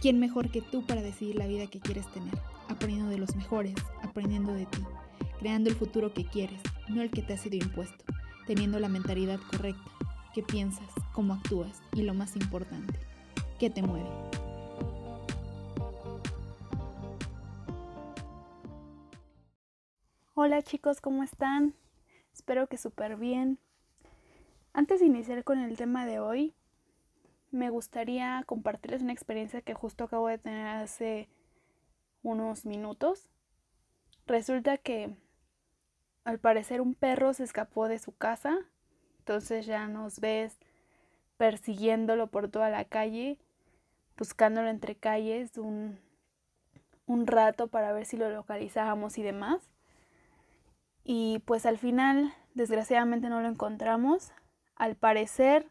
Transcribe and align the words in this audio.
¿Quién 0.00 0.20
mejor 0.20 0.50
que 0.50 0.60
tú 0.60 0.84
para 0.84 1.00
decidir 1.00 1.36
la 1.36 1.46
vida 1.46 1.68
que 1.68 1.80
quieres 1.80 2.06
tener? 2.12 2.34
Aprendiendo 2.68 3.10
de 3.10 3.16
los 3.16 3.34
mejores, 3.34 3.74
aprendiendo 4.02 4.52
de 4.52 4.66
ti, 4.66 4.84
creando 5.38 5.70
el 5.70 5.76
futuro 5.76 6.12
que 6.12 6.26
quieres, 6.26 6.60
no 6.88 7.00
el 7.00 7.10
que 7.10 7.22
te 7.22 7.32
ha 7.32 7.38
sido 7.38 7.56
impuesto, 7.56 8.04
teniendo 8.46 8.78
la 8.78 8.90
mentalidad 8.90 9.40
correcta, 9.50 9.90
qué 10.34 10.42
piensas, 10.42 10.86
cómo 11.14 11.32
actúas 11.32 11.80
y 11.94 12.02
lo 12.02 12.12
más 12.12 12.36
importante, 12.36 12.98
qué 13.58 13.70
te 13.70 13.80
mueve. 13.80 14.10
Hola 20.34 20.60
chicos, 20.60 21.00
¿cómo 21.00 21.22
están? 21.22 21.74
Espero 22.34 22.66
que 22.66 22.76
súper 22.76 23.16
bien. 23.16 23.58
Antes 24.74 25.00
de 25.00 25.06
iniciar 25.06 25.42
con 25.42 25.58
el 25.58 25.78
tema 25.78 26.04
de 26.04 26.20
hoy, 26.20 26.54
me 27.56 27.70
gustaría 27.70 28.42
compartirles 28.46 29.02
una 29.02 29.12
experiencia 29.12 29.62
que 29.62 29.74
justo 29.74 30.04
acabo 30.04 30.28
de 30.28 30.38
tener 30.38 30.66
hace 30.66 31.28
unos 32.22 32.66
minutos. 32.66 33.28
Resulta 34.26 34.76
que 34.76 35.16
al 36.24 36.38
parecer 36.38 36.80
un 36.80 36.94
perro 36.94 37.32
se 37.32 37.44
escapó 37.44 37.88
de 37.88 37.98
su 37.98 38.16
casa, 38.16 38.58
entonces 39.18 39.66
ya 39.66 39.88
nos 39.88 40.20
ves 40.20 40.58
persiguiéndolo 41.36 42.28
por 42.28 42.48
toda 42.48 42.70
la 42.70 42.84
calle, 42.84 43.38
buscándolo 44.16 44.68
entre 44.68 44.96
calles 44.96 45.58
un, 45.58 45.98
un 47.06 47.26
rato 47.26 47.68
para 47.68 47.92
ver 47.92 48.06
si 48.06 48.16
lo 48.16 48.30
localizábamos 48.30 49.18
y 49.18 49.22
demás. 49.22 49.70
Y 51.04 51.40
pues 51.46 51.66
al 51.66 51.78
final, 51.78 52.34
desgraciadamente 52.54 53.28
no 53.28 53.40
lo 53.40 53.48
encontramos. 53.48 54.32
Al 54.74 54.96
parecer, 54.96 55.70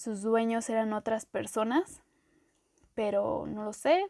sus 0.00 0.22
dueños 0.22 0.70
eran 0.70 0.94
otras 0.94 1.26
personas, 1.26 2.00
pero 2.94 3.46
no 3.46 3.64
lo 3.64 3.74
sé. 3.74 4.06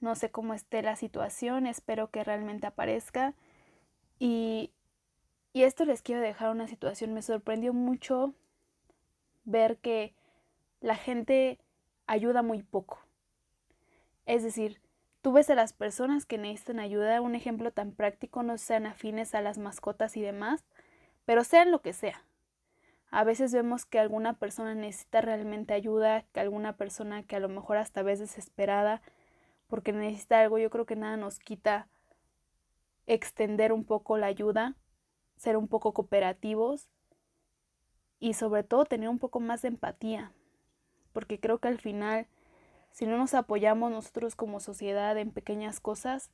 No 0.00 0.16
sé 0.16 0.30
cómo 0.30 0.52
esté 0.52 0.82
la 0.82 0.96
situación, 0.96 1.66
espero 1.66 2.10
que 2.10 2.24
realmente 2.24 2.66
aparezca. 2.66 3.34
Y, 4.18 4.72
y 5.52 5.62
esto 5.62 5.84
les 5.84 6.02
quiero 6.02 6.20
dejar 6.20 6.50
una 6.50 6.66
situación, 6.66 7.14
me 7.14 7.22
sorprendió 7.22 7.72
mucho 7.72 8.34
ver 9.44 9.76
que 9.78 10.12
la 10.80 10.96
gente 10.96 11.58
ayuda 12.08 12.42
muy 12.42 12.64
poco. 12.64 12.98
Es 14.26 14.42
decir, 14.42 14.80
tú 15.22 15.32
ves 15.32 15.50
a 15.50 15.54
las 15.54 15.72
personas 15.72 16.26
que 16.26 16.36
necesitan 16.36 16.80
ayuda, 16.80 17.20
un 17.20 17.36
ejemplo 17.36 17.70
tan 17.70 17.92
práctico, 17.92 18.42
no 18.42 18.58
sean 18.58 18.86
afines 18.86 19.36
a 19.36 19.40
las 19.40 19.56
mascotas 19.58 20.16
y 20.16 20.20
demás, 20.20 20.64
pero 21.24 21.44
sean 21.44 21.70
lo 21.70 21.80
que 21.80 21.92
sea. 21.92 22.24
A 23.10 23.24
veces 23.24 23.52
vemos 23.52 23.86
que 23.86 23.98
alguna 23.98 24.34
persona 24.34 24.74
necesita 24.74 25.20
realmente 25.20 25.74
ayuda, 25.74 26.22
que 26.32 26.40
alguna 26.40 26.76
persona 26.76 27.22
que 27.22 27.36
a 27.36 27.40
lo 27.40 27.48
mejor 27.48 27.78
hasta 27.78 28.02
vez 28.02 28.18
desesperada 28.18 29.00
porque 29.68 29.92
necesita 29.92 30.40
algo, 30.40 30.58
yo 30.58 30.70
creo 30.70 30.86
que 30.86 30.96
nada 30.96 31.16
nos 31.16 31.38
quita 31.38 31.88
extender 33.06 33.72
un 33.72 33.84
poco 33.84 34.16
la 34.18 34.26
ayuda, 34.26 34.76
ser 35.36 35.56
un 35.56 35.68
poco 35.68 35.92
cooperativos 35.92 36.88
y 38.18 38.34
sobre 38.34 38.64
todo 38.64 38.84
tener 38.84 39.08
un 39.08 39.18
poco 39.18 39.40
más 39.40 39.62
de 39.62 39.68
empatía, 39.68 40.32
porque 41.12 41.38
creo 41.38 41.58
que 41.58 41.68
al 41.68 41.78
final, 41.78 42.26
si 42.90 43.06
no 43.06 43.16
nos 43.16 43.34
apoyamos 43.34 43.90
nosotros 43.90 44.34
como 44.34 44.58
sociedad 44.58 45.16
en 45.16 45.30
pequeñas 45.30 45.80
cosas, 45.80 46.30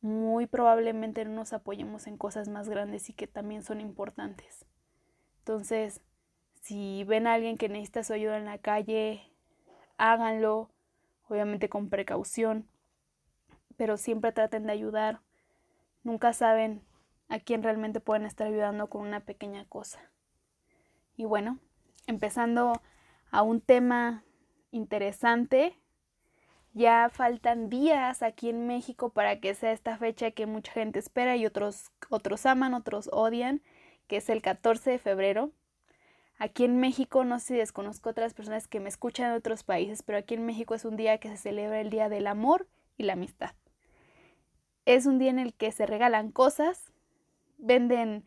muy 0.00 0.46
probablemente 0.46 1.24
no 1.24 1.32
nos 1.32 1.52
apoyemos 1.52 2.06
en 2.06 2.18
cosas 2.18 2.48
más 2.48 2.68
grandes 2.68 3.08
y 3.08 3.12
que 3.12 3.26
también 3.26 3.62
son 3.62 3.80
importantes. 3.80 4.66
Entonces, 5.46 6.00
si 6.60 7.04
ven 7.04 7.28
a 7.28 7.34
alguien 7.34 7.56
que 7.56 7.68
necesita 7.68 8.02
su 8.02 8.12
ayuda 8.12 8.36
en 8.36 8.46
la 8.46 8.58
calle, 8.58 9.30
háganlo, 9.96 10.72
obviamente 11.28 11.68
con 11.68 11.88
precaución, 11.88 12.68
pero 13.76 13.96
siempre 13.96 14.32
traten 14.32 14.66
de 14.66 14.72
ayudar. 14.72 15.20
Nunca 16.02 16.32
saben 16.32 16.82
a 17.28 17.38
quién 17.38 17.62
realmente 17.62 18.00
pueden 18.00 18.26
estar 18.26 18.48
ayudando 18.48 18.88
con 18.88 19.02
una 19.02 19.20
pequeña 19.20 19.64
cosa. 19.66 20.00
Y 21.16 21.26
bueno, 21.26 21.60
empezando 22.08 22.82
a 23.30 23.42
un 23.42 23.60
tema 23.60 24.24
interesante, 24.72 25.80
ya 26.72 27.08
faltan 27.08 27.68
días 27.68 28.24
aquí 28.24 28.48
en 28.48 28.66
México 28.66 29.10
para 29.10 29.38
que 29.38 29.54
sea 29.54 29.70
esta 29.70 29.96
fecha 29.96 30.32
que 30.32 30.46
mucha 30.46 30.72
gente 30.72 30.98
espera 30.98 31.36
y 31.36 31.46
otros, 31.46 31.92
otros 32.10 32.46
aman, 32.46 32.74
otros 32.74 33.08
odian 33.12 33.62
que 34.06 34.18
es 34.18 34.28
el 34.28 34.42
14 34.42 34.90
de 34.90 34.98
febrero. 34.98 35.52
Aquí 36.38 36.64
en 36.64 36.78
México, 36.78 37.24
no 37.24 37.38
sé 37.38 37.46
si 37.46 37.54
desconozco 37.56 38.10
otras 38.10 38.34
personas 38.34 38.68
que 38.68 38.80
me 38.80 38.88
escuchan 38.88 39.30
de 39.30 39.38
otros 39.38 39.62
países, 39.62 40.02
pero 40.02 40.18
aquí 40.18 40.34
en 40.34 40.44
México 40.44 40.74
es 40.74 40.84
un 40.84 40.96
día 40.96 41.18
que 41.18 41.28
se 41.28 41.36
celebra 41.36 41.80
el 41.80 41.90
Día 41.90 42.08
del 42.08 42.26
Amor 42.26 42.68
y 42.98 43.04
la 43.04 43.14
Amistad. 43.14 43.54
Es 44.84 45.06
un 45.06 45.18
día 45.18 45.30
en 45.30 45.38
el 45.38 45.54
que 45.54 45.72
se 45.72 45.86
regalan 45.86 46.30
cosas, 46.30 46.92
venden 47.58 48.24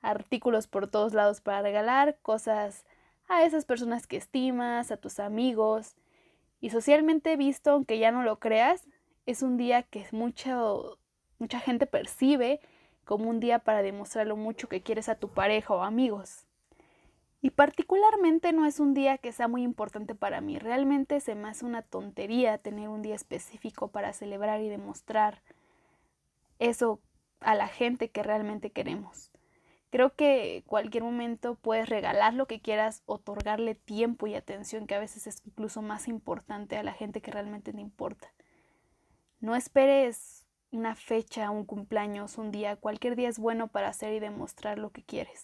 artículos 0.00 0.68
por 0.68 0.88
todos 0.88 1.14
lados 1.14 1.40
para 1.40 1.62
regalar, 1.62 2.18
cosas 2.22 2.84
a 3.28 3.44
esas 3.44 3.64
personas 3.64 4.06
que 4.06 4.16
estimas, 4.16 4.90
a 4.90 4.96
tus 4.96 5.18
amigos. 5.18 5.96
Y 6.60 6.70
socialmente 6.70 7.36
visto, 7.36 7.72
aunque 7.72 7.98
ya 7.98 8.10
no 8.10 8.22
lo 8.22 8.38
creas, 8.38 8.86
es 9.26 9.42
un 9.42 9.56
día 9.56 9.82
que 9.82 10.06
mucho, 10.12 10.98
mucha 11.38 11.60
gente 11.60 11.86
percibe 11.86 12.60
como 13.08 13.30
un 13.30 13.40
día 13.40 13.60
para 13.60 13.80
demostrar 13.80 14.26
lo 14.26 14.36
mucho 14.36 14.68
que 14.68 14.82
quieres 14.82 15.08
a 15.08 15.14
tu 15.14 15.30
pareja 15.30 15.72
o 15.72 15.82
amigos. 15.82 16.44
Y 17.40 17.48
particularmente 17.48 18.52
no 18.52 18.66
es 18.66 18.80
un 18.80 18.92
día 18.92 19.16
que 19.16 19.32
sea 19.32 19.48
muy 19.48 19.62
importante 19.62 20.14
para 20.14 20.42
mí, 20.42 20.58
realmente 20.58 21.18
se 21.20 21.34
me 21.34 21.48
hace 21.48 21.64
una 21.64 21.80
tontería 21.80 22.58
tener 22.58 22.90
un 22.90 23.00
día 23.00 23.14
específico 23.14 23.88
para 23.88 24.12
celebrar 24.12 24.60
y 24.60 24.68
demostrar 24.68 25.40
eso 26.58 27.00
a 27.40 27.54
la 27.54 27.66
gente 27.66 28.10
que 28.10 28.22
realmente 28.22 28.72
queremos. 28.72 29.30
Creo 29.88 30.14
que 30.14 30.62
cualquier 30.66 31.02
momento 31.02 31.54
puedes 31.54 31.88
regalar 31.88 32.34
lo 32.34 32.46
que 32.46 32.60
quieras, 32.60 33.02
otorgarle 33.06 33.74
tiempo 33.74 34.26
y 34.26 34.34
atención 34.34 34.86
que 34.86 34.96
a 34.96 35.00
veces 35.00 35.26
es 35.26 35.42
incluso 35.46 35.80
más 35.80 36.08
importante 36.08 36.76
a 36.76 36.82
la 36.82 36.92
gente 36.92 37.22
que 37.22 37.30
realmente 37.30 37.72
te 37.72 37.80
importa. 37.80 38.30
No 39.40 39.56
esperes 39.56 40.44
una 40.70 40.94
fecha, 40.94 41.50
un 41.50 41.64
cumpleaños, 41.64 42.38
un 42.38 42.50
día, 42.50 42.76
cualquier 42.76 43.16
día 43.16 43.28
es 43.28 43.38
bueno 43.38 43.68
para 43.68 43.88
hacer 43.88 44.12
y 44.12 44.20
demostrar 44.20 44.78
lo 44.78 44.90
que 44.90 45.02
quieres. 45.02 45.42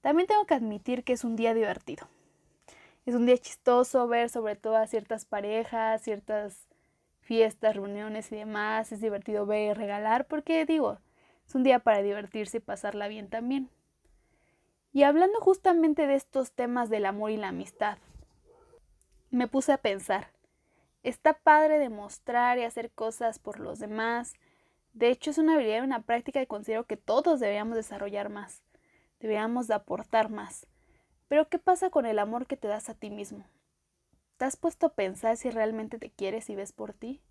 También 0.00 0.26
tengo 0.26 0.46
que 0.46 0.54
admitir 0.54 1.04
que 1.04 1.12
es 1.12 1.24
un 1.24 1.36
día 1.36 1.52
divertido. 1.54 2.08
Es 3.04 3.14
un 3.14 3.26
día 3.26 3.38
chistoso 3.38 4.06
ver 4.08 4.30
sobre 4.30 4.56
todo 4.56 4.76
a 4.76 4.86
ciertas 4.86 5.24
parejas, 5.24 6.02
ciertas 6.02 6.66
fiestas, 7.20 7.76
reuniones 7.76 8.30
y 8.32 8.36
demás. 8.36 8.92
Es 8.92 9.00
divertido 9.00 9.46
ver 9.46 9.70
y 9.70 9.74
regalar 9.74 10.26
porque 10.26 10.64
digo, 10.64 10.98
es 11.46 11.54
un 11.54 11.62
día 11.62 11.80
para 11.80 12.02
divertirse 12.02 12.58
y 12.58 12.60
pasarla 12.60 13.08
bien 13.08 13.28
también. 13.28 13.68
Y 14.92 15.02
hablando 15.02 15.40
justamente 15.40 16.06
de 16.06 16.14
estos 16.14 16.52
temas 16.52 16.88
del 16.88 17.04
amor 17.04 17.30
y 17.30 17.36
la 17.36 17.48
amistad, 17.48 17.98
me 19.30 19.46
puse 19.46 19.72
a 19.72 19.78
pensar, 19.78 20.30
Está 21.06 21.34
padre 21.34 21.78
demostrar 21.78 22.58
y 22.58 22.64
hacer 22.64 22.90
cosas 22.90 23.38
por 23.38 23.60
los 23.60 23.78
demás. 23.78 24.32
De 24.92 25.08
hecho, 25.08 25.30
es 25.30 25.38
una 25.38 25.54
habilidad 25.54 25.78
y 25.78 25.86
una 25.86 26.02
práctica 26.02 26.40
que 26.40 26.48
considero 26.48 26.88
que 26.88 26.96
todos 26.96 27.38
deberíamos 27.38 27.76
desarrollar 27.76 28.28
más. 28.28 28.64
Deberíamos 29.20 29.68
de 29.68 29.74
aportar 29.74 30.30
más. 30.30 30.66
Pero 31.28 31.48
¿qué 31.48 31.60
pasa 31.60 31.90
con 31.90 32.06
el 32.06 32.18
amor 32.18 32.48
que 32.48 32.56
te 32.56 32.66
das 32.66 32.88
a 32.88 32.94
ti 32.94 33.10
mismo? 33.10 33.46
¿Te 34.36 34.46
has 34.46 34.56
puesto 34.56 34.86
a 34.86 34.94
pensar 34.94 35.36
si 35.36 35.48
realmente 35.48 36.00
te 36.00 36.10
quieres 36.10 36.50
y 36.50 36.56
ves 36.56 36.72
por 36.72 36.92
ti? 36.92 37.22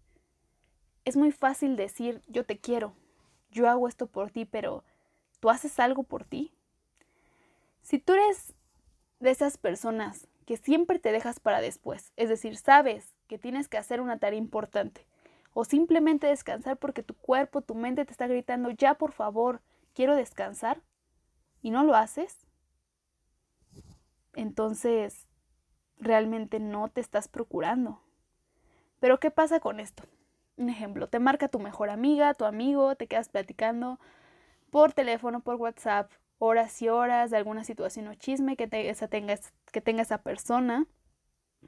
Es 1.03 1.17
muy 1.17 1.33
fácil 1.33 1.75
decir 1.75 2.21
yo 2.27 2.45
te 2.45 2.57
quiero, 2.57 2.95
yo 3.51 3.67
hago 3.67 3.89
esto 3.89 4.07
por 4.07 4.31
ti, 4.31 4.45
pero 4.45 4.85
¿tú 5.41 5.49
haces 5.49 5.81
algo 5.81 6.03
por 6.03 6.23
ti? 6.23 6.53
Si 7.81 7.99
tú 7.99 8.13
eres 8.13 8.53
de 9.19 9.31
esas 9.31 9.57
personas 9.57 10.29
que 10.45 10.55
siempre 10.55 10.97
te 10.97 11.11
dejas 11.11 11.41
para 11.41 11.59
después, 11.59 12.13
es 12.15 12.29
decir, 12.29 12.55
sabes 12.55 13.15
que 13.27 13.37
tienes 13.37 13.67
que 13.67 13.77
hacer 13.77 14.01
una 14.01 14.19
tarea 14.19 14.39
importante 14.39 15.07
o 15.53 15.63
simplemente 15.63 16.27
descansar 16.27 16.77
porque 16.77 17.03
tu 17.03 17.16
cuerpo, 17.16 17.61
tu 17.61 17.75
mente 17.75 18.05
te 18.05 18.11
está 18.11 18.27
gritando, 18.27 18.72
ya 18.72 18.95
por 18.95 19.13
favor, 19.13 19.61
quiero 19.93 20.16
descansar 20.16 20.81
y 21.61 21.72
no 21.72 21.83
lo 21.83 21.95
haces, 21.95 22.45
entonces 24.33 25.27
realmente 25.97 26.59
no 26.59 26.89
te 26.89 27.01
estás 27.01 27.27
procurando. 27.27 28.01
Pero 28.99 29.19
¿qué 29.19 29.31
pasa 29.31 29.59
con 29.59 29.79
esto? 29.79 30.03
Un 30.57 30.69
ejemplo, 30.69 31.07
te 31.07 31.19
marca 31.19 31.47
tu 31.47 31.59
mejor 31.59 31.89
amiga, 31.89 32.33
tu 32.33 32.45
amigo, 32.45 32.95
te 32.95 33.07
quedas 33.07 33.29
platicando 33.29 33.99
por 34.71 34.93
teléfono, 34.93 35.41
por 35.41 35.55
WhatsApp, 35.55 36.11
horas 36.37 36.81
y 36.81 36.89
horas 36.89 37.31
de 37.31 37.37
alguna 37.37 37.63
situación 37.63 38.07
o 38.07 38.16
chisme 38.16 38.57
que, 38.57 38.67
tenga, 38.67 39.35
que 39.71 39.81
tenga 39.81 40.01
esa 40.01 40.19
persona. 40.19 40.85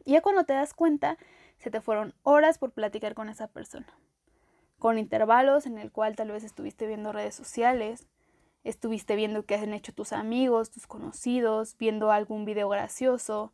Y 0.06 0.13
ya 0.13 0.21
cuando 0.21 0.44
te 0.44 0.53
das 0.53 0.74
cuenta, 0.74 1.18
se 1.57 1.71
te 1.71 1.81
fueron 1.81 2.13
horas 2.24 2.57
por 2.57 2.71
platicar 2.71 3.13
con 3.13 3.30
esa 3.30 3.48
persona. 3.48 3.88
Con 4.80 4.98
intervalos 5.00 5.65
en 5.65 5.77
el 5.77 5.92
cual 5.92 6.15
tal 6.15 6.31
vez 6.31 6.44
estuviste 6.44 6.86
viendo 6.88 7.12
redes 7.12 7.36
sociales, 7.36 8.07
estuviste 8.63 9.15
viendo 9.15 9.45
qué 9.45 9.56
han 9.56 9.74
hecho 9.74 9.94
tus 9.94 10.13
amigos, 10.13 10.69
tus 10.69 10.88
conocidos, 10.88 11.75
viendo 11.77 12.12
algún 12.12 12.45
video 12.45 12.69
gracioso. 12.69 13.54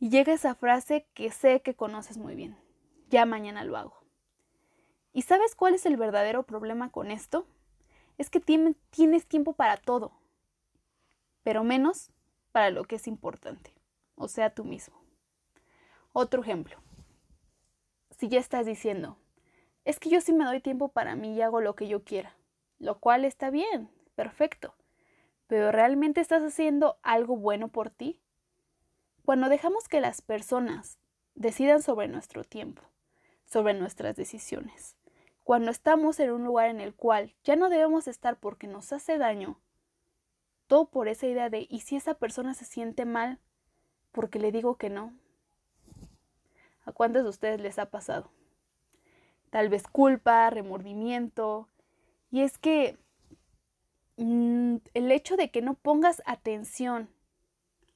Y 0.00 0.10
llega 0.10 0.32
esa 0.32 0.54
frase 0.54 1.06
que 1.14 1.30
sé 1.30 1.62
que 1.62 1.74
conoces 1.74 2.18
muy 2.18 2.34
bien. 2.34 2.56
Ya 3.08 3.24
mañana 3.24 3.62
lo 3.64 3.76
hago. 3.76 4.02
¿Y 5.12 5.22
sabes 5.22 5.54
cuál 5.54 5.74
es 5.74 5.86
el 5.86 5.96
verdadero 5.96 6.42
problema 6.42 6.90
con 6.90 7.10
esto? 7.10 7.46
Es 8.18 8.30
que 8.30 8.40
tienes 8.40 9.26
tiempo 9.26 9.52
para 9.52 9.76
todo, 9.76 10.12
pero 11.42 11.64
menos 11.64 12.10
para 12.50 12.70
lo 12.70 12.84
que 12.84 12.96
es 12.96 13.06
importante, 13.06 13.74
o 14.14 14.28
sea, 14.28 14.54
tú 14.54 14.64
mismo. 14.64 15.02
Otro 16.12 16.42
ejemplo. 16.42 16.76
Si 18.22 18.28
ya 18.28 18.38
estás 18.38 18.66
diciendo, 18.66 19.16
es 19.84 19.98
que 19.98 20.08
yo 20.08 20.20
sí 20.20 20.32
me 20.32 20.44
doy 20.44 20.60
tiempo 20.60 20.90
para 20.90 21.16
mí 21.16 21.34
y 21.34 21.42
hago 21.42 21.60
lo 21.60 21.74
que 21.74 21.88
yo 21.88 22.04
quiera, 22.04 22.36
lo 22.78 23.00
cual 23.00 23.24
está 23.24 23.50
bien, 23.50 23.90
perfecto, 24.14 24.76
pero 25.48 25.72
¿realmente 25.72 26.20
estás 26.20 26.44
haciendo 26.44 27.00
algo 27.02 27.36
bueno 27.36 27.66
por 27.66 27.90
ti? 27.90 28.20
Cuando 29.24 29.48
dejamos 29.48 29.88
que 29.88 30.00
las 30.00 30.22
personas 30.22 31.00
decidan 31.34 31.82
sobre 31.82 32.06
nuestro 32.06 32.44
tiempo, 32.44 32.82
sobre 33.44 33.74
nuestras 33.74 34.14
decisiones, 34.14 34.94
cuando 35.42 35.72
estamos 35.72 36.20
en 36.20 36.30
un 36.30 36.44
lugar 36.44 36.70
en 36.70 36.80
el 36.80 36.94
cual 36.94 37.34
ya 37.42 37.56
no 37.56 37.70
debemos 37.70 38.06
estar 38.06 38.38
porque 38.38 38.68
nos 38.68 38.92
hace 38.92 39.18
daño, 39.18 39.58
todo 40.68 40.88
por 40.90 41.08
esa 41.08 41.26
idea 41.26 41.50
de 41.50 41.66
¿y 41.68 41.80
si 41.80 41.96
esa 41.96 42.14
persona 42.14 42.54
se 42.54 42.66
siente 42.66 43.04
mal 43.04 43.40
porque 44.12 44.38
le 44.38 44.52
digo 44.52 44.76
que 44.76 44.90
no? 44.90 45.12
¿A 46.84 46.92
cuántos 46.92 47.22
de 47.22 47.28
ustedes 47.28 47.60
les 47.60 47.78
ha 47.78 47.86
pasado? 47.86 48.30
Tal 49.50 49.68
vez 49.68 49.86
culpa, 49.86 50.50
remordimiento. 50.50 51.68
Y 52.30 52.40
es 52.42 52.58
que 52.58 52.98
mm, 54.16 54.76
el 54.94 55.12
hecho 55.12 55.36
de 55.36 55.50
que 55.50 55.62
no 55.62 55.74
pongas 55.74 56.22
atención 56.26 57.08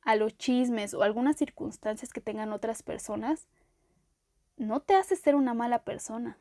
a 0.02 0.14
los 0.14 0.36
chismes 0.38 0.94
o 0.94 1.02
algunas 1.02 1.36
circunstancias 1.36 2.12
que 2.12 2.20
tengan 2.20 2.52
otras 2.52 2.82
personas, 2.82 3.48
no 4.56 4.80
te 4.80 4.94
hace 4.94 5.16
ser 5.16 5.34
una 5.34 5.52
mala 5.52 5.82
persona. 5.84 6.38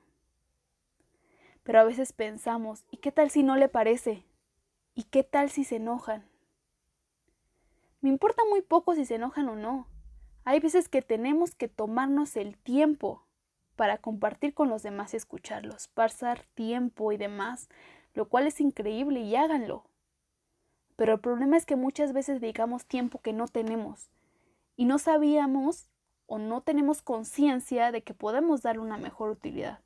Pero 1.63 1.79
a 1.79 1.83
veces 1.83 2.13
pensamos, 2.13 2.85
¿y 2.91 2.97
qué 2.97 3.11
tal 3.11 3.31
si 3.31 3.41
no 3.41 3.55
le 3.55 3.67
parece? 3.67 4.23
¿Y 4.93 5.03
qué 5.05 5.23
tal 5.23 5.49
si 5.49 5.63
se 5.63 5.77
enojan? 5.77 6.29
Me 8.01 8.09
importa 8.09 8.43
muy 8.47 8.61
poco 8.61 8.93
si 8.93 9.03
se 9.03 9.15
enojan 9.15 9.49
o 9.49 9.55
no. 9.55 9.87
Hay 10.45 10.59
veces 10.59 10.89
que 10.89 11.01
tenemos 11.01 11.55
que 11.55 11.67
tomarnos 11.67 12.37
el 12.37 12.55
tiempo 12.55 13.23
para 13.75 13.97
compartir 13.97 14.53
con 14.53 14.69
los 14.69 14.83
demás 14.83 15.13
y 15.13 15.17
escucharlos, 15.17 15.87
pasar 15.87 16.43
tiempo 16.53 17.11
y 17.11 17.17
demás, 17.17 17.67
lo 18.13 18.29
cual 18.29 18.45
es 18.45 18.61
increíble 18.61 19.21
y 19.21 19.35
háganlo. 19.35 19.85
Pero 20.95 21.13
el 21.13 21.19
problema 21.19 21.57
es 21.57 21.65
que 21.65 21.75
muchas 21.75 22.13
veces 22.13 22.39
dedicamos 22.39 22.85
tiempo 22.85 23.19
que 23.19 23.33
no 23.33 23.47
tenemos 23.47 24.11
y 24.77 24.85
no 24.85 24.99
sabíamos 24.99 25.89
o 26.27 26.37
no 26.37 26.61
tenemos 26.61 27.01
conciencia 27.01 27.91
de 27.91 28.03
que 28.03 28.13
podemos 28.13 28.61
darle 28.61 28.81
una 28.81 28.97
mejor 28.97 29.31
utilidad. 29.31 29.79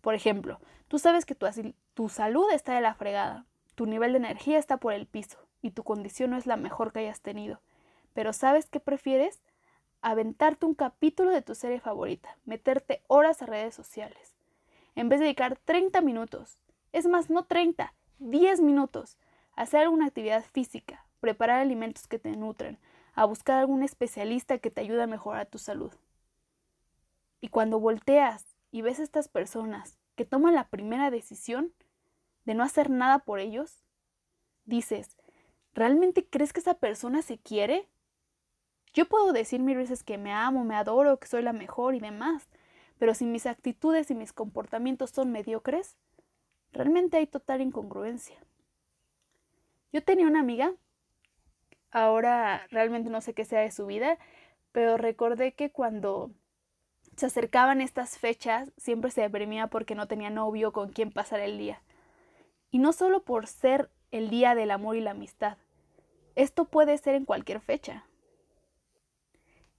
Por 0.00 0.14
ejemplo, 0.14 0.58
tú 0.88 0.98
sabes 0.98 1.26
que 1.26 1.34
tu, 1.34 1.46
tu 1.92 2.08
salud 2.08 2.50
está 2.50 2.74
de 2.74 2.80
la 2.80 2.94
fregada, 2.94 3.44
tu 3.74 3.84
nivel 3.84 4.12
de 4.12 4.18
energía 4.18 4.58
está 4.58 4.78
por 4.78 4.94
el 4.94 5.06
piso 5.06 5.38
y 5.60 5.72
tu 5.72 5.84
condición 5.84 6.30
no 6.30 6.38
es 6.38 6.46
la 6.46 6.56
mejor 6.56 6.92
que 6.92 7.00
hayas 7.00 7.20
tenido. 7.20 7.60
Pero 8.14 8.32
¿sabes 8.32 8.70
qué 8.70 8.80
prefieres? 8.80 9.42
Aventarte 10.02 10.66
un 10.66 10.74
capítulo 10.74 11.30
de 11.30 11.42
tu 11.42 11.54
serie 11.54 11.80
favorita, 11.80 12.36
meterte 12.44 13.02
horas 13.08 13.42
a 13.42 13.46
redes 13.46 13.74
sociales. 13.74 14.34
En 14.94 15.08
vez 15.08 15.20
de 15.20 15.26
dedicar 15.26 15.58
30 15.64 16.00
minutos, 16.00 16.58
es 16.92 17.06
más, 17.06 17.30
no 17.30 17.44
30, 17.44 17.94
10 18.18 18.60
minutos, 18.60 19.18
a 19.54 19.62
hacer 19.62 19.82
alguna 19.82 20.06
actividad 20.06 20.44
física, 20.44 21.04
preparar 21.20 21.60
alimentos 21.60 22.06
que 22.06 22.18
te 22.18 22.30
nutren, 22.36 22.78
a 23.14 23.24
buscar 23.24 23.58
algún 23.58 23.82
especialista 23.82 24.58
que 24.58 24.70
te 24.70 24.80
ayude 24.80 25.02
a 25.02 25.08
mejorar 25.08 25.46
tu 25.46 25.58
salud. 25.58 25.92
Y 27.40 27.48
cuando 27.48 27.80
volteas 27.80 28.56
y 28.70 28.82
ves 28.82 29.00
a 29.00 29.02
estas 29.02 29.28
personas 29.28 29.98
que 30.14 30.24
toman 30.24 30.54
la 30.54 30.68
primera 30.68 31.10
decisión 31.10 31.72
de 32.44 32.54
no 32.54 32.64
hacer 32.64 32.90
nada 32.90 33.20
por 33.20 33.40
ellos, 33.40 33.84
dices, 34.64 35.16
¿realmente 35.74 36.26
crees 36.26 36.52
que 36.52 36.60
esa 36.60 36.74
persona 36.74 37.22
se 37.22 37.38
quiere? 37.38 37.88
Yo 38.98 39.08
puedo 39.08 39.32
decir 39.32 39.60
mil 39.60 39.76
veces 39.76 40.02
que 40.02 40.18
me 40.18 40.32
amo, 40.32 40.64
me 40.64 40.74
adoro, 40.74 41.20
que 41.20 41.28
soy 41.28 41.40
la 41.40 41.52
mejor 41.52 41.94
y 41.94 42.00
demás, 42.00 42.48
pero 42.98 43.14
si 43.14 43.26
mis 43.26 43.46
actitudes 43.46 44.10
y 44.10 44.16
mis 44.16 44.32
comportamientos 44.32 45.10
son 45.10 45.30
mediocres, 45.30 45.96
realmente 46.72 47.16
hay 47.16 47.28
total 47.28 47.60
incongruencia. 47.60 48.36
Yo 49.92 50.02
tenía 50.02 50.26
una 50.26 50.40
amiga, 50.40 50.74
ahora 51.92 52.66
realmente 52.72 53.08
no 53.08 53.20
sé 53.20 53.34
qué 53.34 53.44
sea 53.44 53.60
de 53.60 53.70
su 53.70 53.86
vida, 53.86 54.18
pero 54.72 54.96
recordé 54.96 55.54
que 55.54 55.70
cuando 55.70 56.32
se 57.16 57.26
acercaban 57.26 57.80
estas 57.80 58.18
fechas 58.18 58.72
siempre 58.76 59.12
se 59.12 59.20
deprimía 59.20 59.68
porque 59.68 59.94
no 59.94 60.08
tenía 60.08 60.30
novio 60.30 60.72
con 60.72 60.90
quien 60.90 61.12
pasar 61.12 61.38
el 61.38 61.56
día. 61.56 61.84
Y 62.72 62.80
no 62.80 62.92
solo 62.92 63.22
por 63.22 63.46
ser 63.46 63.92
el 64.10 64.28
día 64.28 64.56
del 64.56 64.72
amor 64.72 64.96
y 64.96 65.02
la 65.02 65.12
amistad. 65.12 65.56
Esto 66.34 66.64
puede 66.64 66.98
ser 66.98 67.14
en 67.14 67.26
cualquier 67.26 67.60
fecha 67.60 68.07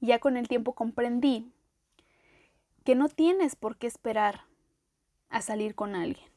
ya 0.01 0.19
con 0.19 0.38
el 0.38 0.48
tiempo 0.48 0.74
comprendí 0.74 1.51
que 2.84 2.96
no 2.96 3.10
tienes 3.10 3.56
por 3.56 3.78
qué 3.78 3.88
esperar 3.88 4.46
a 5.30 5.42
salir 5.42 5.75
con 5.75 5.96
alguien. 5.96 6.28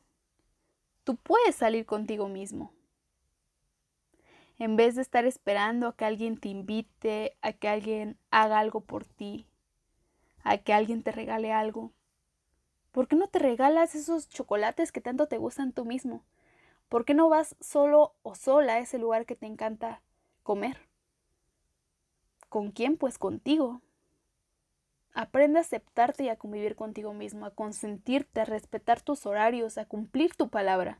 Tú 1.05 1.17
puedes 1.17 1.56
salir 1.56 1.87
contigo 1.87 2.29
mismo. 2.29 2.73
En 4.59 4.76
vez 4.76 4.94
de 4.94 5.03
estar 5.03 5.25
esperando 5.25 5.88
a 5.88 5.97
que 5.97 6.05
alguien 6.05 6.37
te 6.37 6.49
invite, 6.49 7.37
a 7.43 7.53
que 7.53 7.69
alguien 7.69 8.19
haga 8.31 8.59
algo 8.59 8.81
por 8.81 9.05
ti, 9.05 9.47
a 10.44 10.59
que 10.59 10.73
alguien 10.73 11.03
te 11.03 11.11
regale 11.11 11.53
algo, 11.53 11.93
¿por 12.93 13.09
qué 13.09 13.17
no 13.17 13.26
te 13.29 13.38
regalas 13.38 13.94
esos 13.94 14.29
chocolates 14.29 14.93
que 14.93 15.00
tanto 15.00 15.26
te 15.26 15.38
gustan 15.38 15.73
tú 15.73 15.85
mismo? 15.85 16.23
¿Por 16.88 17.05
qué 17.05 17.14
no 17.14 17.29
vas 17.29 17.56
solo 17.61 18.14
o 18.23 18.35
sola 18.35 18.75
a 18.75 18.79
ese 18.79 18.99
lugar 18.99 19.25
que 19.25 19.35
te 19.35 19.47
encanta 19.47 20.03
comer? 20.43 20.92
¿Con 22.52 22.70
quién? 22.70 22.99
Pues 22.99 23.16
contigo. 23.16 23.81
Aprende 25.14 25.56
a 25.58 25.62
aceptarte 25.62 26.25
y 26.25 26.28
a 26.28 26.37
convivir 26.37 26.76
contigo 26.76 27.14
mismo, 27.14 27.46
a 27.46 27.54
consentirte, 27.54 28.43
a 28.43 28.44
respetar 28.44 29.00
tus 29.00 29.25
horarios, 29.25 29.78
a 29.78 29.87
cumplir 29.87 30.34
tu 30.34 30.50
palabra. 30.50 30.99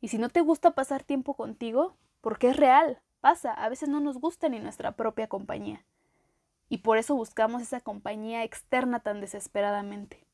Y 0.00 0.08
si 0.08 0.16
no 0.16 0.30
te 0.30 0.40
gusta 0.40 0.70
pasar 0.70 1.02
tiempo 1.02 1.34
contigo, 1.34 1.98
porque 2.22 2.48
es 2.48 2.56
real, 2.56 3.02
pasa, 3.20 3.52
a 3.52 3.68
veces 3.68 3.90
no 3.90 4.00
nos 4.00 4.16
gusta 4.16 4.48
ni 4.48 4.58
nuestra 4.58 4.92
propia 4.92 5.28
compañía. 5.28 5.84
Y 6.70 6.78
por 6.78 6.96
eso 6.96 7.14
buscamos 7.14 7.60
esa 7.60 7.82
compañía 7.82 8.42
externa 8.42 9.00
tan 9.00 9.20
desesperadamente. 9.20 10.24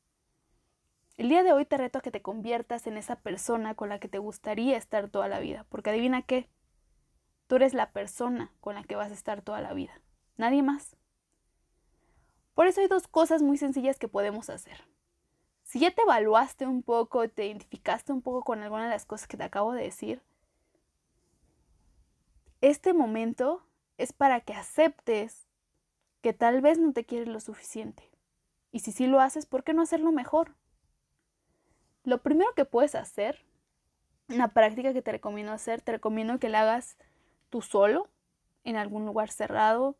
El 1.17 1.27
día 1.27 1.43
de 1.43 1.51
hoy 1.51 1.65
te 1.65 1.75
reto 1.75 1.99
a 1.99 2.01
que 2.01 2.11
te 2.11 2.21
conviertas 2.21 2.87
en 2.87 2.95
esa 2.95 3.17
persona 3.17 3.75
con 3.75 3.89
la 3.89 3.99
que 3.99 4.07
te 4.07 4.19
gustaría 4.19 4.77
estar 4.77 5.09
toda 5.09 5.27
la 5.27 5.41
vida, 5.41 5.65
porque 5.67 5.89
adivina 5.89 6.21
qué, 6.21 6.47
tú 7.47 7.57
eres 7.57 7.73
la 7.73 7.91
persona 7.91 8.53
con 8.61 8.75
la 8.75 8.85
que 8.85 8.95
vas 8.95 9.11
a 9.11 9.15
estar 9.15 9.41
toda 9.41 9.59
la 9.59 9.73
vida 9.73 10.01
nadie 10.37 10.63
más. 10.63 10.95
Por 12.53 12.67
eso 12.67 12.81
hay 12.81 12.87
dos 12.87 13.07
cosas 13.07 13.41
muy 13.41 13.57
sencillas 13.57 13.97
que 13.97 14.07
podemos 14.07 14.49
hacer. 14.49 14.85
Si 15.63 15.79
ya 15.79 15.91
te 15.91 16.01
evaluaste 16.01 16.67
un 16.67 16.83
poco, 16.83 17.29
te 17.29 17.45
identificaste 17.45 18.11
un 18.11 18.21
poco 18.21 18.43
con 18.43 18.61
alguna 18.61 18.83
de 18.83 18.89
las 18.89 19.05
cosas 19.05 19.27
que 19.27 19.37
te 19.37 19.43
acabo 19.43 19.71
de 19.71 19.83
decir, 19.83 20.21
este 22.59 22.93
momento 22.93 23.65
es 23.97 24.13
para 24.13 24.41
que 24.41 24.53
aceptes 24.53 25.47
que 26.21 26.33
tal 26.33 26.61
vez 26.61 26.77
no 26.77 26.93
te 26.93 27.05
quieres 27.05 27.27
lo 27.27 27.39
suficiente. 27.39 28.03
Y 28.71 28.79
si 28.79 28.91
sí 28.91 29.07
lo 29.07 29.19
haces, 29.19 29.45
¿por 29.45 29.63
qué 29.63 29.73
no 29.73 29.81
hacerlo 29.81 30.11
mejor? 30.11 30.55
Lo 32.03 32.21
primero 32.21 32.53
que 32.53 32.65
puedes 32.65 32.95
hacer, 32.95 33.45
una 34.29 34.49
práctica 34.49 34.93
que 34.93 35.01
te 35.01 35.11
recomiendo 35.11 35.51
hacer, 35.51 35.81
te 35.81 35.93
recomiendo 35.93 36.39
que 36.39 36.49
la 36.49 36.61
hagas 36.61 36.97
tú 37.49 37.61
solo, 37.61 38.07
en 38.63 38.75
algún 38.75 39.05
lugar 39.05 39.31
cerrado, 39.31 39.95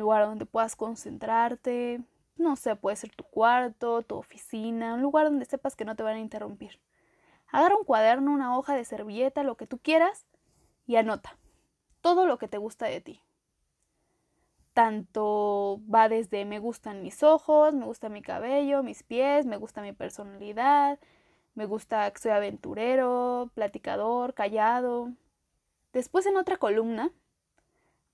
lugar 0.00 0.26
donde 0.26 0.46
puedas 0.46 0.76
concentrarte, 0.76 2.00
no 2.36 2.56
sé, 2.56 2.76
puede 2.76 2.96
ser 2.96 3.14
tu 3.14 3.24
cuarto, 3.24 4.02
tu 4.02 4.16
oficina, 4.16 4.94
un 4.94 5.02
lugar 5.02 5.26
donde 5.26 5.44
sepas 5.44 5.76
que 5.76 5.84
no 5.84 5.96
te 5.96 6.02
van 6.02 6.16
a 6.16 6.20
interrumpir. 6.20 6.80
Agarra 7.48 7.76
un 7.76 7.84
cuaderno, 7.84 8.32
una 8.32 8.56
hoja 8.58 8.74
de 8.74 8.84
servilleta, 8.84 9.42
lo 9.42 9.56
que 9.56 9.66
tú 9.66 9.78
quieras 9.78 10.26
y 10.86 10.96
anota 10.96 11.36
todo 12.06 12.24
lo 12.24 12.38
que 12.38 12.46
te 12.46 12.58
gusta 12.58 12.86
de 12.86 13.00
ti. 13.00 13.20
Tanto 14.74 15.80
va 15.92 16.08
desde 16.08 16.44
me 16.44 16.60
gustan 16.60 17.02
mis 17.02 17.24
ojos, 17.24 17.74
me 17.74 17.84
gusta 17.84 18.08
mi 18.08 18.22
cabello, 18.22 18.84
mis 18.84 19.02
pies, 19.02 19.44
me 19.44 19.56
gusta 19.56 19.82
mi 19.82 19.92
personalidad, 19.92 21.00
me 21.56 21.66
gusta 21.66 22.08
que 22.12 22.20
soy 22.20 22.30
aventurero, 22.30 23.50
platicador, 23.54 24.34
callado. 24.34 25.10
Después 25.92 26.26
en 26.26 26.36
otra 26.36 26.58
columna 26.58 27.10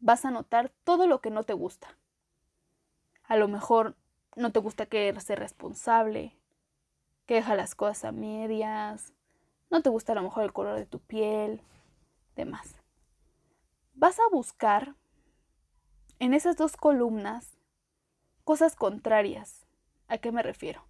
vas 0.02 0.24
a 0.24 0.30
notar 0.30 0.70
todo 0.84 1.06
lo 1.06 1.20
que 1.20 1.30
no 1.30 1.44
te 1.44 1.54
gusta. 1.54 1.96
A 3.22 3.36
lo 3.36 3.48
mejor 3.48 3.96
no 4.36 4.50
te 4.52 4.58
gusta 4.58 4.86
que 4.86 5.18
ser 5.20 5.38
responsable, 5.38 6.36
que 7.24 7.34
deja 7.34 7.54
las 7.54 7.74
cosas 7.74 8.04
a 8.04 8.12
medias, 8.12 9.14
no 9.70 9.80
te 9.80 9.90
gusta 9.90 10.12
a 10.12 10.16
lo 10.16 10.22
mejor 10.22 10.42
el 10.42 10.52
color 10.52 10.76
de 10.76 10.86
tu 10.86 10.98
piel, 10.98 11.62
demás. 12.34 12.74
Vas 13.94 14.18
a 14.18 14.28
buscar 14.30 14.96
en 16.18 16.34
esas 16.34 16.56
dos 16.56 16.76
columnas 16.76 17.56
cosas 18.44 18.74
contrarias. 18.74 19.66
¿A 20.08 20.18
qué 20.18 20.32
me 20.32 20.42
refiero? 20.42 20.84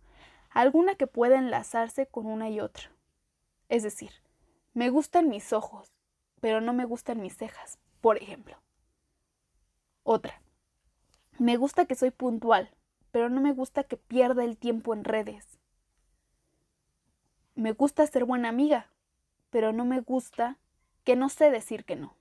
Alguna 0.51 0.95
que 0.95 1.07
pueda 1.07 1.39
enlazarse 1.39 2.07
con 2.07 2.27
una 2.27 2.49
y 2.49 2.61
otra. 2.61 2.91
Es 3.69 3.83
decir, 3.83 4.11
me 4.73 4.89
gustan 4.89 5.29
mis 5.29 5.53
ojos, 5.53 5.93
pero 6.41 6.63
no 6.63 6.73
me 6.73 6.87
gustan 6.87 7.21
mis 7.21 7.37
cejas, 7.37 7.79
por 8.01 8.17
ejemplo. 8.17 8.57
Otra. 10.05 10.43
Me 11.39 11.57
gusta 11.57 11.87
que 11.87 11.95
soy 11.95 12.11
puntual, 12.11 12.71
pero 13.13 13.29
no 13.29 13.41
me 13.41 13.53
gusta 13.53 13.85
que 13.85 13.97
pierda 13.97 14.45
el 14.45 14.57
tiempo 14.57 14.95
en 14.95 15.05
redes. 15.05 15.59
Me 17.55 17.73
gusta 17.73 18.07
ser 18.07 18.25
buena 18.25 18.49
amiga, 18.49 18.91
pero 19.51 19.73
no 19.73 19.85
me 19.85 20.01
gusta 20.01 20.59
que 21.05 21.15
no 21.15 21.29
sé 21.29 21.51
decir 21.51 21.85
que 21.85 21.97
no. 21.97 22.17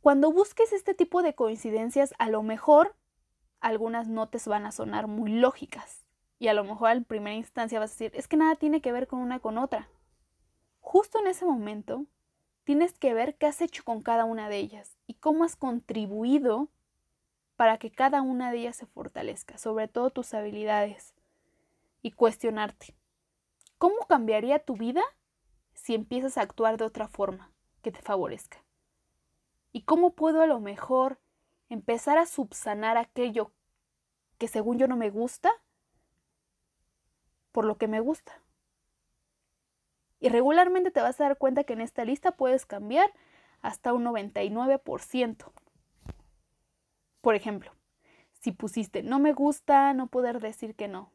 Cuando 0.00 0.32
busques 0.32 0.72
este 0.72 0.94
tipo 0.94 1.22
de 1.22 1.34
coincidencias, 1.34 2.14
a 2.18 2.28
lo 2.28 2.42
mejor 2.42 2.96
algunas 3.60 4.08
no 4.08 4.28
te 4.28 4.38
van 4.46 4.66
a 4.66 4.72
sonar 4.72 5.06
muy 5.06 5.30
lógicas. 5.30 6.04
Y 6.38 6.48
a 6.48 6.54
lo 6.54 6.64
mejor 6.64 6.90
en 6.90 7.04
primera 7.04 7.36
instancia 7.36 7.78
vas 7.78 7.90
a 7.90 7.94
decir, 7.94 8.12
es 8.14 8.28
que 8.28 8.36
nada 8.36 8.56
tiene 8.56 8.80
que 8.80 8.92
ver 8.92 9.06
con 9.06 9.20
una 9.20 9.38
con 9.40 9.58
otra. 9.58 9.88
Justo 10.80 11.18
en 11.18 11.28
ese 11.28 11.46
momento, 11.46 12.04
tienes 12.64 12.98
que 12.98 13.14
ver 13.14 13.36
qué 13.36 13.46
has 13.46 13.60
hecho 13.60 13.84
con 13.84 14.02
cada 14.02 14.24
una 14.24 14.48
de 14.48 14.58
ellas 14.58 14.95
y 15.06 15.14
cómo 15.14 15.44
has 15.44 15.56
contribuido 15.56 16.68
para 17.56 17.78
que 17.78 17.90
cada 17.90 18.22
una 18.22 18.50
de 18.50 18.58
ellas 18.58 18.76
se 18.76 18.86
fortalezca, 18.86 19.58
sobre 19.58 19.88
todo 19.88 20.10
tus 20.10 20.34
habilidades, 20.34 21.14
y 22.02 22.12
cuestionarte, 22.12 22.94
¿cómo 23.78 24.06
cambiaría 24.08 24.58
tu 24.58 24.76
vida 24.76 25.02
si 25.74 25.94
empiezas 25.94 26.38
a 26.38 26.42
actuar 26.42 26.76
de 26.76 26.84
otra 26.84 27.08
forma 27.08 27.52
que 27.82 27.90
te 27.90 28.02
favorezca? 28.02 28.62
¿Y 29.72 29.82
cómo 29.82 30.14
puedo 30.14 30.42
a 30.42 30.46
lo 30.46 30.60
mejor 30.60 31.18
empezar 31.68 32.18
a 32.18 32.26
subsanar 32.26 32.96
aquello 32.96 33.50
que 34.38 34.48
según 34.48 34.78
yo 34.78 34.86
no 34.86 34.96
me 34.96 35.10
gusta 35.10 35.50
por 37.52 37.64
lo 37.64 37.76
que 37.76 37.88
me 37.88 38.00
gusta? 38.00 38.40
Y 40.20 40.28
regularmente 40.28 40.90
te 40.90 41.00
vas 41.00 41.20
a 41.20 41.24
dar 41.24 41.38
cuenta 41.38 41.64
que 41.64 41.72
en 41.72 41.80
esta 41.80 42.04
lista 42.04 42.32
puedes 42.32 42.66
cambiar 42.66 43.12
hasta 43.66 43.92
un 43.92 44.04
99%. 44.04 45.52
Por 47.20 47.34
ejemplo, 47.34 47.72
si 48.30 48.52
pusiste 48.52 49.02
no 49.02 49.18
me 49.18 49.32
gusta, 49.32 49.92
no 49.92 50.06
poder 50.06 50.38
decir 50.38 50.76
que 50.76 50.86
no. 50.86 51.10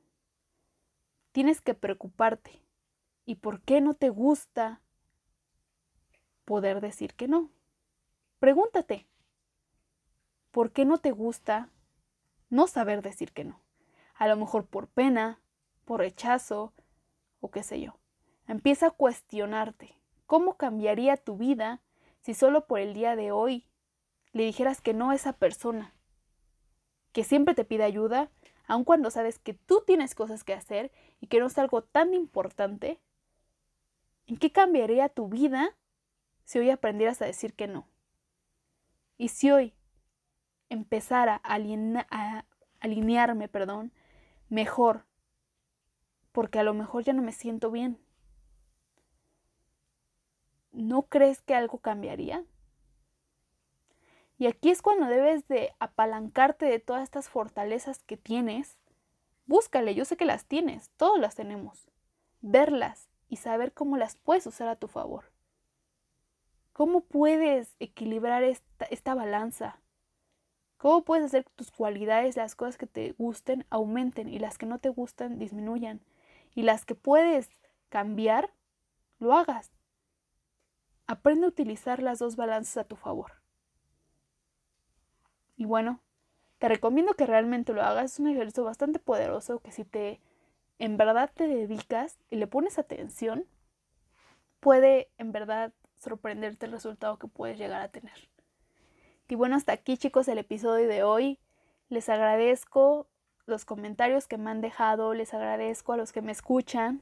Tienes 1.32 1.62
que 1.62 1.76
preocuparte. 1.76 2.62
¿Y 3.24 3.36
por 3.36 3.62
qué 3.62 3.80
no 3.80 3.94
te 3.94 4.10
gusta 4.10 4.82
poder 6.44 6.82
decir 6.82 7.14
que 7.14 7.30
no? 7.30 7.52
Pregúntate, 8.40 9.08
¿por 10.52 10.74
qué 10.74 10.84
no 10.84 10.98
te 10.98 11.12
gusta 11.12 11.70
no 12.50 12.68
saber 12.68 13.02
decir 13.02 13.32
que 13.32 13.46
no? 13.46 13.62
A 14.16 14.28
lo 14.28 14.36
mejor 14.36 14.66
por 14.66 14.90
pena, 14.90 15.40
por 15.86 16.02
rechazo 16.02 16.74
o 17.40 17.50
qué 17.50 17.64
sé 17.64 17.80
yo. 17.80 17.98
Empieza 18.46 18.88
a 18.88 18.92
cuestionarte. 18.92 19.98
¿Cómo 20.26 20.58
cambiaría 20.58 21.16
tu 21.16 21.38
vida 21.38 21.82
si 22.22 22.34
solo 22.34 22.66
por 22.68 22.80
el 22.80 22.94
día 22.94 23.16
de 23.16 23.32
hoy 23.32 23.68
le 24.32 24.44
dijeras 24.44 24.82
que 24.82 24.94
no 24.94 25.12
a 25.12 25.16
esa 25.16 25.34
persona? 25.34 25.94
que 27.12 27.24
siempre 27.24 27.54
te 27.54 27.66
pide 27.66 27.84
ayuda, 27.84 28.30
aun 28.68 28.84
cuando 28.84 29.12
sabes 29.12 29.40
que 29.40 29.54
tú 29.54 29.84
tienes 29.86 30.16
cosas 30.16 30.44
que 30.44 30.54
hacer 30.54 30.92
y 31.20 31.28
que 31.28 31.40
no 31.40 31.48
es 31.48 31.58
algo 31.58 31.84
tan 31.84 32.14
importante, 32.14 33.02
¿en 34.28 34.38
qué 34.38 34.52
cambiaría 34.52 35.10
tu 35.10 35.28
vida 35.28 35.76
si 36.46 36.60
hoy 36.60 36.70
aprendieras 36.70 37.22
a 37.22 37.26
decir 37.26 37.54
que 37.54 37.68
no? 37.68 37.88
Y 39.18 39.30
si 39.30 39.52
hoy 39.52 39.74
empezara 40.70 41.42
a, 41.44 41.56
a 41.56 42.46
alinearme, 42.80 43.48
perdón, 43.50 43.92
mejor, 44.50 45.06
porque 46.32 46.60
a 46.60 46.64
lo 46.64 46.74
mejor 46.74 47.04
ya 47.04 47.14
no 47.14 47.22
me 47.22 47.34
siento 47.34 47.72
bien, 47.72 48.00
¿no 50.72 51.04
crees 51.04 51.42
que 51.42 51.56
algo 51.56 51.80
cambiaría? 51.80 52.44
Y 54.38 54.48
aquí 54.48 54.72
es 54.72 54.82
cuando 54.82 55.06
debes 55.06 55.48
de 55.48 55.74
apalancarte 55.80 56.66
de 56.66 56.80
todas 56.80 57.04
estas 57.04 57.30
fortalezas 57.30 58.04
que 58.04 58.18
tienes. 58.18 58.78
Búscale, 59.46 59.94
yo 59.94 60.04
sé 60.04 60.18
que 60.18 60.26
las 60.26 60.46
tienes, 60.46 60.90
todos 60.98 61.20
las 61.20 61.36
tenemos. 61.36 61.88
Verlas 62.42 63.08
y 63.30 63.36
saber 63.36 63.72
cómo 63.72 63.98
las 63.98 64.16
puedes 64.16 64.48
usar 64.48 64.68
a 64.68 64.76
tu 64.76 64.88
favor. 64.88 65.26
¿Cómo 66.74 67.02
puedes 67.02 67.76
equilibrar 67.80 68.44
esta, 68.44 68.86
esta 68.86 69.14
balanza? 69.14 69.80
¿Cómo 70.78 71.04
puedes 71.04 71.26
hacer 71.26 71.46
que 71.46 71.52
tus 71.54 71.70
cualidades, 71.70 72.36
las 72.36 72.56
cosas 72.56 72.80
que 72.80 72.88
te 72.88 73.12
gusten, 73.20 73.68
aumenten 73.70 74.28
y 74.28 74.40
las 74.40 74.58
que 74.58 74.66
no 74.66 74.80
te 74.80 74.90
gustan 74.90 75.38
disminuyan? 75.38 76.02
Y 76.56 76.64
las 76.64 76.86
que 76.86 76.96
puedes 76.96 77.52
cambiar, 77.90 78.52
lo 79.20 79.36
hagas. 79.36 79.72
Aprende 81.12 81.46
a 81.46 81.50
utilizar 81.50 82.02
las 82.02 82.20
dos 82.20 82.38
balanzas 82.38 82.78
a 82.78 82.88
tu 82.88 82.96
favor. 82.96 83.34
Y 85.58 85.66
bueno, 85.66 86.00
te 86.58 86.70
recomiendo 86.70 87.16
que 87.16 87.26
realmente 87.26 87.74
lo 87.74 87.82
hagas. 87.82 88.14
Es 88.14 88.20
un 88.22 88.30
ejercicio 88.30 88.64
bastante 88.64 88.98
poderoso 88.98 89.60
que 89.60 89.74
si 89.74 89.84
te 89.84 90.22
en 90.80 90.96
verdad 90.96 91.30
te 91.36 91.50
dedicas 91.50 92.18
y 92.30 92.38
le 92.38 92.48
pones 92.48 92.80
atención, 92.80 93.46
puede 94.62 95.10
en 95.18 95.34
verdad 95.34 95.74
sorprenderte 96.00 96.66
el 96.66 96.72
resultado 96.72 97.20
que 97.20 97.28
puedes 97.28 97.58
llegar 97.58 97.82
a 97.82 97.90
tener. 97.90 98.30
Y 99.28 99.36
bueno, 99.36 99.58
hasta 99.58 99.74
aquí 99.74 99.98
chicos 99.98 100.30
el 100.30 100.38
episodio 100.38 100.88
de 100.88 101.04
hoy. 101.04 101.40
Les 101.90 102.08
agradezco 102.08 103.10
los 103.46 103.66
comentarios 103.66 104.30
que 104.30 104.38
me 104.38 104.50
han 104.50 104.62
dejado, 104.62 105.14
les 105.14 105.34
agradezco 105.34 105.92
a 105.92 105.98
los 105.98 106.14
que 106.14 106.22
me 106.22 106.32
escuchan. 106.32 107.02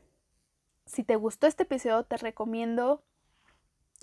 Si 0.87 1.03
te 1.03 1.15
gustó 1.15 1.45
este 1.45 1.61
episodio, 1.61 2.05
te 2.05 2.17
recomiendo 2.17 3.03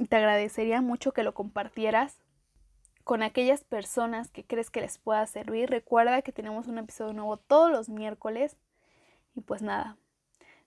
te 0.05 0.17
agradecería 0.17 0.83
mucho 0.83 1.13
que 1.13 1.23
lo 1.23 1.35
compartieras 1.35 2.19
con 3.05 3.23
aquellas 3.23 3.65
personas 3.65 4.31
que 4.31 4.45
crees 4.45 4.71
que 4.71 4.81
les 4.81 4.99
pueda 4.99 5.27
servir. 5.27 5.71
Recuerda 5.71 6.23
que 6.23 6.33
tenemos 6.33 6.67
un 6.67 6.79
episodio 6.79 7.13
nuevo 7.13 7.37
todos 7.37 7.71
los 7.71 7.89
miércoles. 7.89 8.57
Y 9.35 9.41
pues 9.43 9.63
nada, 9.63 9.97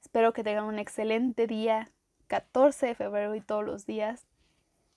espero 0.02 0.34
que 0.34 0.44
tengan 0.44 0.66
un 0.66 0.80
excelente 0.80 1.48
día, 1.48 1.92
14 2.28 2.88
de 2.88 2.96
febrero 2.96 3.36
y 3.36 3.42
todos 3.42 3.66
los 3.66 3.86
días. 3.86 4.26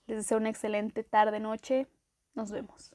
Les 0.06 0.18
deseo 0.18 0.38
una 0.38 0.50
excelente 0.50 1.04
tarde, 1.04 1.40
noche. 1.40 1.88
Nos 2.34 2.50
vemos. 2.50 2.94